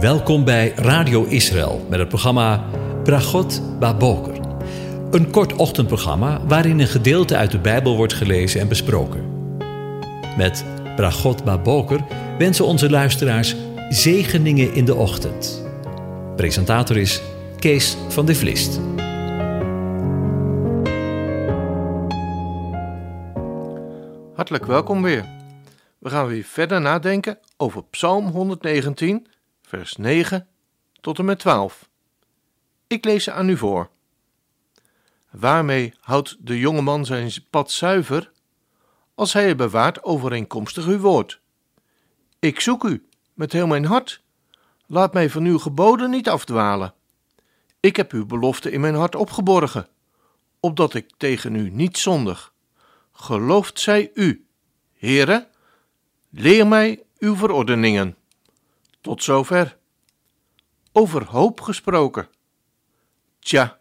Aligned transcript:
Welkom 0.00 0.44
bij 0.44 0.72
Radio 0.74 1.24
Israël 1.24 1.86
met 1.90 1.98
het 1.98 2.08
programma 2.08 2.64
Bragot 3.04 3.78
Baboker. 3.78 4.40
Een 5.10 5.30
kort 5.30 5.52
ochtendprogramma 5.52 6.46
waarin 6.46 6.78
een 6.78 6.86
gedeelte 6.86 7.36
uit 7.36 7.50
de 7.50 7.58
Bijbel 7.58 7.96
wordt 7.96 8.12
gelezen 8.12 8.60
en 8.60 8.68
besproken. 8.68 9.24
Met 10.36 10.64
Bragot 10.96 11.44
Baboker 11.44 12.00
wensen 12.38 12.64
onze 12.64 12.90
luisteraars 12.90 13.56
zegeningen 13.88 14.74
in 14.74 14.84
de 14.84 14.94
ochtend. 14.94 15.66
Presentator 16.36 16.96
is 16.96 17.22
Kees 17.58 17.96
van 18.08 18.26
de 18.26 18.34
Vlist. 18.34 18.80
Hartelijk 24.34 24.66
welkom 24.66 25.02
weer. 25.02 25.24
We 25.98 26.10
gaan 26.10 26.26
weer 26.26 26.44
verder 26.44 26.80
nadenken 26.80 27.38
over 27.56 27.84
Psalm 27.84 28.26
119, 28.26 29.26
vers 29.66 29.96
9 29.96 30.48
tot 31.00 31.18
en 31.18 31.24
met 31.24 31.38
12. 31.38 31.88
Ik 32.86 33.04
lees 33.04 33.24
ze 33.24 33.32
aan 33.32 33.48
u 33.48 33.56
voor. 33.56 33.90
Waarmee 35.30 35.94
houdt 36.00 36.36
de 36.40 36.58
jonge 36.58 36.80
man 36.80 37.04
zijn 37.04 37.32
pad 37.50 37.70
zuiver? 37.70 38.32
Als 39.14 39.32
hij 39.32 39.48
het 39.48 39.56
bewaart 39.56 40.02
overeenkomstig 40.02 40.86
uw 40.86 40.98
woord. 40.98 41.40
Ik 42.38 42.60
zoek 42.60 42.84
u 42.84 43.08
met 43.34 43.52
heel 43.52 43.66
mijn 43.66 43.84
hart. 43.84 44.22
Laat 44.86 45.12
mij 45.12 45.30
van 45.30 45.44
uw 45.44 45.58
geboden 45.58 46.10
niet 46.10 46.28
afdwalen. 46.28 46.94
Ik 47.80 47.96
heb 47.96 48.12
uw 48.12 48.26
belofte 48.26 48.70
in 48.70 48.80
mijn 48.80 48.94
hart 48.94 49.14
opgeborgen, 49.14 49.88
opdat 50.60 50.94
ik 50.94 51.10
tegen 51.16 51.54
u 51.54 51.70
niet 51.70 51.98
zondig. 51.98 52.52
Gelooft 53.12 53.80
zij 53.80 54.10
u, 54.14 54.46
Heere, 54.98 55.48
leer 56.30 56.66
mij 56.66 57.02
uw 57.18 57.36
verordeningen. 57.36 58.16
Tot 59.06 59.22
zover. 59.22 59.76
Over 60.92 61.24
hoop 61.24 61.60
gesproken. 61.60 62.28
Tja, 63.38 63.80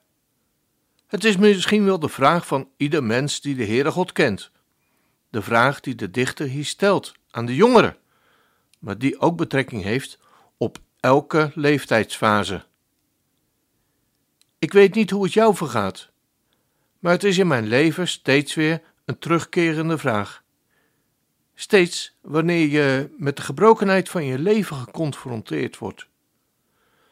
het 1.07 1.23
is 1.23 1.37
misschien 1.37 1.85
wel 1.85 1.99
de 1.99 2.09
vraag 2.09 2.47
van 2.47 2.69
ieder 2.77 3.03
mens 3.03 3.41
die 3.41 3.55
de 3.55 3.65
Heere 3.65 3.91
God 3.91 4.11
kent. 4.11 4.51
De 5.29 5.41
vraag 5.41 5.79
die 5.79 5.95
de 5.95 6.11
dichter 6.11 6.47
hier 6.47 6.65
stelt 6.65 7.13
aan 7.31 7.45
de 7.45 7.55
jongeren, 7.55 7.97
maar 8.79 8.97
die 8.97 9.19
ook 9.19 9.37
betrekking 9.37 9.83
heeft 9.83 10.19
op 10.57 10.77
elke 10.99 11.51
leeftijdsfase. 11.55 12.65
Ik 14.59 14.73
weet 14.73 14.95
niet 14.95 15.09
hoe 15.09 15.23
het 15.23 15.33
jou 15.33 15.55
vergaat, 15.55 16.09
maar 16.99 17.11
het 17.11 17.23
is 17.23 17.37
in 17.37 17.47
mijn 17.47 17.67
leven 17.67 18.07
steeds 18.07 18.53
weer 18.53 18.81
een 19.05 19.19
terugkerende 19.19 19.97
vraag. 19.97 20.43
Steeds 21.55 22.15
wanneer 22.21 22.67
je 22.67 23.09
met 23.17 23.35
de 23.35 23.41
gebrokenheid 23.41 24.09
van 24.09 24.25
je 24.25 24.39
leven 24.39 24.75
geconfronteerd 24.75 25.77
wordt, 25.77 26.07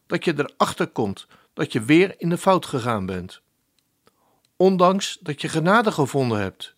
dat 0.07 0.25
je 0.25 0.33
erachter 0.37 0.87
komt 0.87 1.27
dat 1.53 1.71
je 1.71 1.83
weer 1.83 2.15
in 2.17 2.29
de 2.29 2.37
fout 2.37 2.65
gegaan 2.65 3.05
bent, 3.05 3.41
ondanks 4.55 5.17
dat 5.21 5.41
je 5.41 5.49
genade 5.49 5.91
gevonden 5.91 6.39
hebt. 6.39 6.75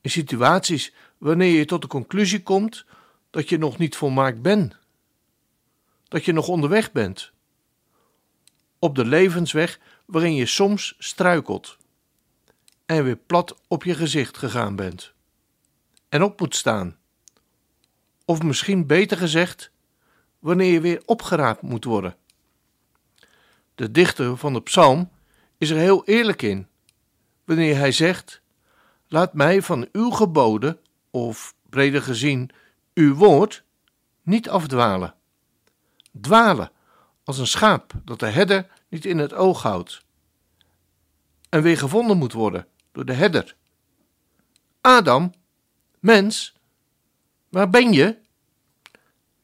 In 0.00 0.10
situaties 0.10 0.94
wanneer 1.18 1.58
je 1.58 1.64
tot 1.64 1.82
de 1.82 1.88
conclusie 1.88 2.42
komt 2.42 2.84
dat 3.30 3.48
je 3.48 3.58
nog 3.58 3.78
niet 3.78 3.96
volmaakt 3.96 4.42
bent, 4.42 4.76
dat 6.08 6.24
je 6.24 6.32
nog 6.32 6.48
onderweg 6.48 6.92
bent, 6.92 7.32
op 8.78 8.94
de 8.94 9.04
levensweg 9.04 9.78
waarin 10.04 10.34
je 10.34 10.46
soms 10.46 10.94
struikelt 10.98 11.76
en 12.86 13.04
weer 13.04 13.16
plat 13.16 13.60
op 13.68 13.84
je 13.84 13.94
gezicht 13.94 14.36
gegaan 14.36 14.76
bent 14.76 15.14
en 16.08 16.22
op 16.22 16.40
moet 16.40 16.54
staan. 16.54 16.96
Of 18.24 18.42
misschien 18.42 18.86
beter 18.86 19.16
gezegd, 19.16 19.70
wanneer 20.38 20.72
je 20.72 20.80
weer 20.80 21.02
opgeraapt 21.04 21.62
moet 21.62 21.84
worden. 21.84 22.16
De 23.74 23.90
dichter 23.90 24.36
van 24.36 24.52
de 24.52 24.62
psalm 24.62 25.10
is 25.58 25.70
er 25.70 25.76
heel 25.76 26.04
eerlijk 26.04 26.42
in, 26.42 26.68
wanneer 27.44 27.76
hij 27.76 27.92
zegt: 27.92 28.40
Laat 29.08 29.34
mij 29.34 29.62
van 29.62 29.88
uw 29.92 30.10
geboden, 30.10 30.78
of 31.10 31.54
breder 31.70 32.02
gezien, 32.02 32.50
uw 32.94 33.14
woord, 33.14 33.64
niet 34.22 34.48
afdwalen. 34.48 35.14
Dwalen 36.20 36.70
als 37.24 37.38
een 37.38 37.46
schaap 37.46 37.92
dat 38.04 38.20
de 38.20 38.26
herder 38.26 38.66
niet 38.88 39.04
in 39.04 39.18
het 39.18 39.34
oog 39.34 39.62
houdt 39.62 40.04
en 41.48 41.62
weer 41.62 41.78
gevonden 41.78 42.16
moet 42.16 42.32
worden 42.32 42.66
door 42.92 43.04
de 43.04 43.12
herder. 43.12 43.56
Adam, 44.80 45.32
mens, 46.06 46.54
waar 47.48 47.70
ben 47.70 47.92
je? 47.92 48.16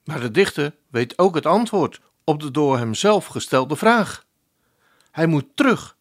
Maar 0.04 0.20
de 0.20 0.30
dichter 0.30 0.74
weet 0.90 1.18
ook 1.18 1.34
het 1.34 1.46
antwoord 1.46 2.00
op 2.24 2.40
de 2.40 2.50
door 2.50 2.78
hemzelf 2.78 3.26
gestelde 3.26 3.76
vraag. 3.76 4.26
Hij 5.10 5.26
moet 5.26 5.46
terug, 5.54 5.96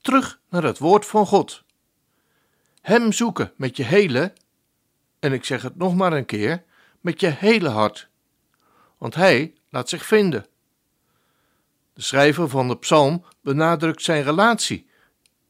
terug 0.00 0.40
naar 0.48 0.62
het 0.62 0.78
woord 0.78 1.06
van 1.06 1.26
God. 1.26 1.64
Hem 2.80 3.12
zoeken 3.12 3.52
met 3.56 3.76
je 3.76 3.84
hele, 3.84 4.32
en 5.18 5.32
ik 5.32 5.44
zeg 5.44 5.62
het 5.62 5.76
nog 5.76 5.94
maar 5.94 6.12
een 6.12 6.26
keer, 6.26 6.64
met 7.00 7.20
je 7.20 7.28
hele 7.28 7.68
hart. 7.68 8.08
Want 8.98 9.14
hij 9.14 9.54
laat 9.68 9.88
zich 9.88 10.06
vinden. 10.06 10.46
De 11.92 12.02
schrijver 12.02 12.48
van 12.48 12.68
de 12.68 12.78
psalm 12.78 13.24
benadrukt 13.40 14.02
zijn 14.02 14.22
relatie, 14.22 14.90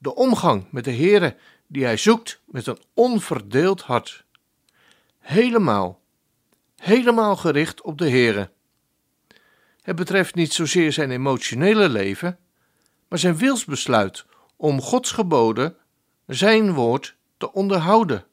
de 0.02 0.14
omgang 0.14 0.66
met 0.70 0.84
de 0.84 0.94
Heere 0.94 1.36
die 1.66 1.84
hij 1.84 1.96
zoekt 1.96 2.40
met 2.44 2.66
een 2.66 2.78
onverdeeld 2.94 3.80
hart. 3.80 4.24
Helemaal, 5.18 6.00
helemaal 6.76 7.36
gericht 7.36 7.80
op 7.80 7.98
de 7.98 8.10
Heere. 8.10 8.50
Het 9.82 9.96
betreft 9.96 10.34
niet 10.34 10.52
zozeer 10.52 10.92
zijn 10.92 11.10
emotionele 11.10 11.88
leven, 11.88 12.38
maar 13.08 13.18
zijn 13.18 13.36
wilsbesluit 13.36 14.24
om 14.56 14.80
Gods 14.80 15.12
geboden, 15.12 15.76
zijn 16.26 16.72
woord, 16.72 17.16
te 17.36 17.52
onderhouden. 17.52 18.24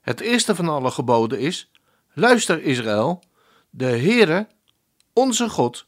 Het 0.00 0.20
eerste 0.20 0.54
van 0.54 0.68
alle 0.68 0.90
geboden 0.90 1.38
is: 1.38 1.70
luister 2.12 2.62
Israël, 2.62 3.22
de 3.70 3.84
Heere, 3.84 4.48
onze 5.12 5.48
God, 5.48 5.86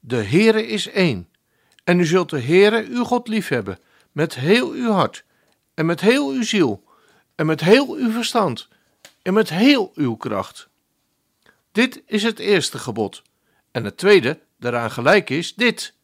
de 0.00 0.22
Heere 0.22 0.66
is 0.66 0.88
één. 0.88 1.27
En 1.88 2.00
u 2.00 2.04
zult 2.04 2.30
de 2.30 2.40
Heere 2.40 2.86
uw 2.88 3.04
God 3.04 3.28
liefhebben 3.28 3.78
met 4.12 4.34
heel 4.34 4.70
uw 4.70 4.90
hart 4.90 5.24
en 5.74 5.86
met 5.86 6.00
heel 6.00 6.30
uw 6.30 6.42
ziel 6.42 6.84
en 7.34 7.46
met 7.46 7.60
heel 7.60 7.94
uw 7.94 8.10
verstand 8.10 8.68
en 9.22 9.34
met 9.34 9.48
heel 9.48 9.92
uw 9.94 10.16
kracht. 10.16 10.68
Dit 11.72 12.02
is 12.06 12.22
het 12.22 12.38
eerste 12.38 12.78
gebod. 12.78 13.22
En 13.70 13.84
het 13.84 13.96
tweede, 13.96 14.40
daaraan 14.58 14.90
gelijk 14.90 15.30
is, 15.30 15.54
dit. 15.54 15.94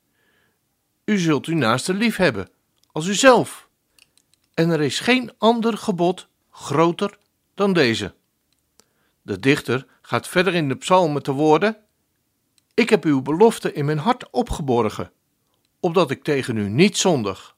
U 1.04 1.18
zult 1.18 1.46
uw 1.46 1.56
naaste 1.56 1.94
liefhebben 1.94 2.48
als 2.92 3.06
uzelf. 3.06 3.68
En 4.54 4.70
er 4.70 4.80
is 4.80 5.00
geen 5.00 5.32
ander 5.38 5.78
gebod 5.78 6.28
groter 6.50 7.18
dan 7.54 7.72
deze. 7.72 8.14
De 9.22 9.40
dichter 9.40 9.86
gaat 10.02 10.28
verder 10.28 10.54
in 10.54 10.68
de 10.68 10.76
psalm 10.76 11.12
met 11.12 11.24
de 11.24 11.32
woorden: 11.32 11.76
Ik 12.74 12.90
heb 12.90 13.04
uw 13.04 13.22
belofte 13.22 13.72
in 13.72 13.84
mijn 13.84 13.98
hart 13.98 14.30
opgeborgen, 14.30 15.12
opdat 15.84 16.10
ik 16.10 16.22
tegen 16.22 16.56
u 16.56 16.68
niet 16.68 16.96
zondig. 16.96 17.56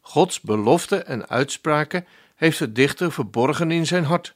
Gods 0.00 0.40
beloften 0.40 1.06
en 1.06 1.28
uitspraken 1.28 2.06
heeft 2.34 2.58
de 2.58 2.72
dichter 2.72 3.12
verborgen 3.12 3.70
in 3.70 3.86
zijn 3.86 4.04
hart, 4.04 4.34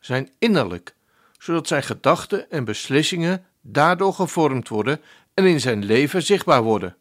zijn 0.00 0.30
innerlijk, 0.38 0.94
zodat 1.38 1.66
zijn 1.66 1.82
gedachten 1.82 2.50
en 2.50 2.64
beslissingen 2.64 3.44
daardoor 3.60 4.14
gevormd 4.14 4.68
worden 4.68 5.00
en 5.34 5.44
in 5.44 5.60
zijn 5.60 5.84
leven 5.84 6.22
zichtbaar 6.22 6.62
worden. 6.62 6.96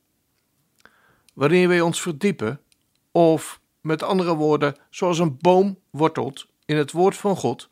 Wanneer 1.34 1.68
wij 1.68 1.81
ons 1.81 2.02
verdiepen, 2.02 2.59
of 3.12 3.59
met 3.79 4.03
andere 4.03 4.35
woorden, 4.35 4.76
zoals 4.90 5.20
een 5.20 5.37
boom 5.37 5.79
wortelt 5.90 6.47
in 6.66 6.78
het 6.78 6.91
woord 6.91 7.16
van 7.16 7.35
God, 7.35 7.70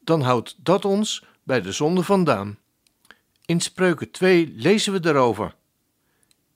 dan 0.00 0.20
houdt 0.20 0.56
dat 0.58 0.84
ons 0.84 1.24
bij 1.42 1.60
de 1.60 1.72
zonde 1.72 2.02
vandaan. 2.02 2.58
In 3.44 3.60
Spreuken 3.60 4.10
2 4.10 4.52
lezen 4.56 4.92
we 4.92 5.08
erover. 5.08 5.54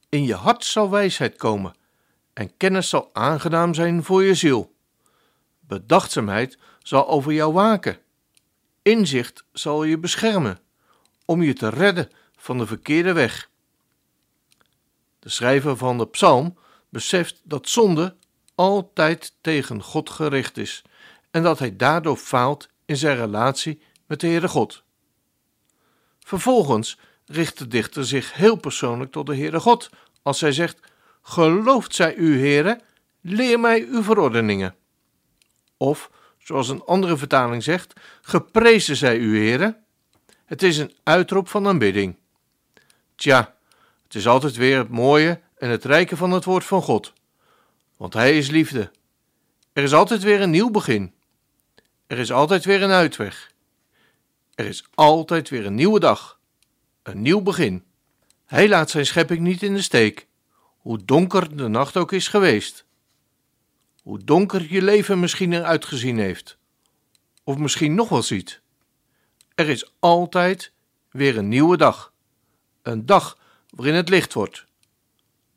In 0.09 0.25
je 0.25 0.35
hart 0.35 0.65
zal 0.65 0.91
wijsheid 0.91 1.37
komen 1.37 1.75
en 2.33 2.57
kennis 2.57 2.89
zal 2.89 3.11
aangenaam 3.13 3.75
zijn 3.75 4.05
voor 4.05 4.23
je 4.23 4.35
ziel. 4.35 4.75
Bedachtzaamheid 5.61 6.59
zal 6.83 7.09
over 7.09 7.33
jou 7.33 7.53
waken. 7.53 7.99
Inzicht 8.83 9.45
zal 9.53 9.85
je 9.85 9.99
beschermen 9.99 10.61
om 11.25 11.43
je 11.43 11.53
te 11.53 11.69
redden 11.69 12.11
van 12.37 12.59
de 12.59 12.67
verkeerde 12.67 13.13
weg. 13.13 13.51
De 15.19 15.29
schrijver 15.29 15.77
van 15.77 15.99
de 15.99 16.09
psalm 16.09 16.59
beseft 16.89 17.41
dat 17.45 17.69
zonde 17.69 18.17
altijd 18.55 19.35
tegen 19.41 19.83
God 19.83 20.11
gericht 20.11 20.57
is 20.57 20.83
en 21.31 21.43
dat 21.43 21.59
hij 21.59 21.77
daardoor 21.77 22.17
faalt 22.17 22.69
in 22.85 22.97
zijn 22.97 23.17
relatie 23.17 23.83
met 24.07 24.21
de 24.21 24.27
Heere 24.27 24.49
God. 24.49 24.83
Vervolgens 26.19 26.99
richt 27.29 27.59
de 27.59 27.69
dichter 27.69 28.07
zich 28.07 28.35
heel 28.35 28.57
persoonlijk 28.57 29.13
tot 29.13 29.27
de 29.27 29.37
Heere 29.37 29.61
God 29.61 29.91
als 30.23 30.41
hij 30.41 30.53
zegt: 30.53 30.81
Gelooft 31.23 31.95
zij 31.95 32.15
u, 32.15 32.39
Heere, 32.39 32.81
leer 33.21 33.61
mij 33.61 33.87
uw 33.87 34.03
verordeningen. 34.03 34.75
Of, 35.77 36.11
zoals 36.39 36.69
een 36.69 36.85
andere 36.85 37.17
vertaling 37.17 37.63
zegt, 37.63 37.93
geprezen 38.23 38.97
zij 38.97 39.17
u, 39.17 39.39
Heere, 39.39 39.77
Het 40.45 40.63
is 40.63 40.79
een 40.79 40.93
uitroep 41.03 41.49
van 41.49 41.67
aanbidding. 41.67 42.17
Tja, 43.15 43.55
het 44.05 44.15
is 44.15 44.27
altijd 44.27 44.57
weer 44.57 44.79
het 44.79 44.89
mooie 44.89 45.41
en 45.57 45.71
het 45.71 45.85
rijke 45.85 46.17
van 46.17 46.31
het 46.31 46.45
woord 46.45 46.65
van 46.65 46.83
God. 46.83 47.13
Want 47.97 48.15
Hij 48.15 48.39
is 48.39 48.51
liefde. 48.51 48.91
Er 49.73 49.83
is 49.83 49.95
altijd 49.95 50.23
weer 50.23 50.41
een 50.41 50.51
nieuw 50.51 50.71
begin. 50.71 51.15
Er 52.07 52.19
is 52.19 52.33
altijd 52.33 52.65
weer 52.65 52.83
een 52.83 52.91
uitweg. 52.91 53.53
Er 54.55 54.67
is 54.67 54.85
altijd 54.95 55.49
weer 55.49 55.67
een 55.67 55.75
nieuwe 55.75 56.01
dag. 56.01 56.38
Een 57.03 57.23
nieuw 57.23 57.43
begin. 57.43 57.85
Hij 58.47 58.69
laat 58.69 58.91
zijn 58.91 59.07
schepping 59.07 59.41
niet 59.41 59.63
in 59.63 59.75
de 59.75 59.83
steek, 59.83 60.27
hoe 60.79 61.05
donker 61.05 61.57
de 61.57 61.69
nacht 61.69 61.97
ook 61.97 62.13
is 62.13 62.29
geweest. 62.29 62.85
Hoe 64.03 64.25
donker 64.25 64.73
je 64.73 64.83
leven 64.83 65.21
misschien 65.21 65.53
eruit 65.53 65.85
gezien 65.85 66.19
heeft, 66.19 66.59
of 67.45 67.57
misschien 67.57 67.95
nog 67.95 68.09
wel 68.09 68.23
ziet. 68.23 68.61
Er 69.55 69.69
is 69.69 69.93
altijd 69.99 70.73
weer 71.11 71.39
een 71.39 71.49
nieuwe 71.49 71.77
dag. 71.77 72.13
Een 72.83 73.07
dag 73.07 73.39
waarin 73.71 73.95
het 73.95 74.09
licht 74.09 74.33
wordt. 74.33 74.67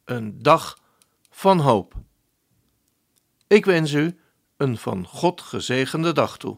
Een 0.05 0.41
dag 0.41 0.79
van 1.29 1.59
hoop. 1.59 1.93
Ik 3.47 3.65
wens 3.65 3.91
u 3.91 4.19
een 4.57 4.77
van 4.77 5.05
God 5.05 5.41
gezegende 5.41 6.13
dag 6.13 6.37
toe. 6.37 6.57